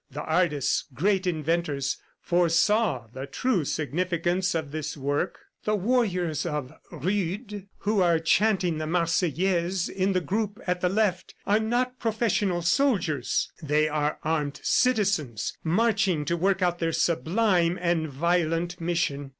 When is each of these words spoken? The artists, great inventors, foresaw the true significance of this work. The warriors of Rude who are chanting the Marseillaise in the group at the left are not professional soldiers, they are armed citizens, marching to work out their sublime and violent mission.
The 0.09 0.23
artists, 0.23 0.85
great 0.95 1.27
inventors, 1.27 1.99
foresaw 2.23 3.05
the 3.13 3.27
true 3.27 3.63
significance 3.63 4.55
of 4.55 4.71
this 4.71 4.97
work. 4.97 5.37
The 5.63 5.75
warriors 5.75 6.43
of 6.43 6.73
Rude 6.91 7.67
who 7.81 8.01
are 8.01 8.17
chanting 8.17 8.79
the 8.79 8.87
Marseillaise 8.87 9.89
in 9.89 10.13
the 10.13 10.19
group 10.19 10.59
at 10.65 10.81
the 10.81 10.89
left 10.89 11.35
are 11.45 11.59
not 11.59 11.99
professional 11.99 12.63
soldiers, 12.63 13.51
they 13.61 13.87
are 13.87 14.17
armed 14.23 14.59
citizens, 14.63 15.55
marching 15.63 16.25
to 16.25 16.35
work 16.35 16.63
out 16.63 16.79
their 16.79 16.93
sublime 16.93 17.77
and 17.79 18.07
violent 18.09 18.81
mission. 18.81 19.29